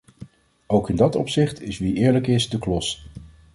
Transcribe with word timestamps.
Ook 0.67 0.89
in 0.89 0.95
dat 0.95 1.15
opzicht 1.15 1.61
is 1.61 1.79
wie 1.79 1.93
eerlijk 1.95 2.27
is 2.27 2.49
de 2.49 2.59
klos. 2.59 3.05